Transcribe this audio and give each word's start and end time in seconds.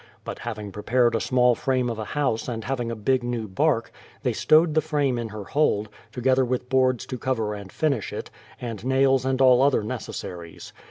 But 0.23 0.39
hav 0.39 0.57
ing 0.57 0.71
prepared 0.71 1.13
a 1.13 1.19
small 1.19 1.53
frame 1.53 1.87
of 1.87 1.99
a 1.99 2.03
house 2.17 2.47
and 2.47 2.63
having 2.63 2.89
a 2.89 2.95
big 2.95 3.21
new 3.21 3.47
bark, 3.47 3.91
they 4.23 4.33
stowed 4.33 4.73
the 4.73 4.81
frame 4.81 5.19
in 5.19 5.29
her 5.29 5.43
hold, 5.43 5.89
together 6.11 6.43
with 6.43 6.69
boards 6.69 7.05
to 7.05 7.19
cover 7.19 7.53
and 7.53 7.71
finish 7.71 8.11
it, 8.11 8.31
and 8.59 8.83
nails 8.83 9.25
and 9.25 9.39
all 9.43 9.61
other 9.61 9.81
neces 9.83 9.83
THE 9.83 9.83
PLYMOUTH 9.85 10.01
SETTLEMENT 10.15 10.21
251 10.23 10.57
saries. 10.57 10.73